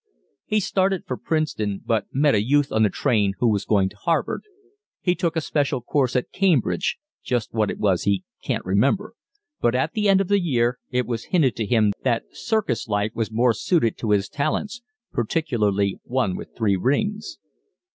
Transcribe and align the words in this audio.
He 0.47 0.59
started 0.59 1.03
for 1.05 1.15
Princeton, 1.15 1.83
but 1.85 2.07
met 2.11 2.33
a 2.33 2.41
youth 2.41 2.71
on 2.71 2.81
the 2.81 2.89
train 2.89 3.33
who 3.37 3.47
was 3.47 3.65
going 3.65 3.87
to 3.89 3.95
Harvard. 3.97 4.41
He 4.99 5.13
took 5.13 5.35
a 5.35 5.41
special 5.41 5.79
course 5.79 6.15
at 6.15 6.31
Cambridge 6.31 6.97
just 7.23 7.53
what 7.53 7.69
it 7.69 7.77
was 7.77 8.01
he 8.01 8.23
can't 8.43 8.65
remember 8.65 9.13
but 9.61 9.75
at 9.75 9.93
the 9.93 10.09
end 10.09 10.19
of 10.19 10.27
the 10.27 10.39
year 10.41 10.79
it 10.89 11.05
was 11.05 11.25
hinted 11.25 11.55
to 11.57 11.67
him 11.67 11.93
that 12.01 12.25
circus 12.35 12.87
life 12.87 13.11
was 13.13 13.29
more 13.31 13.53
suited 13.53 13.95
to 13.99 14.09
his 14.09 14.27
talents, 14.27 14.81
particularly 15.13 15.99
one 16.03 16.35
with 16.35 16.55
three 16.57 16.75
rings. 16.77 17.37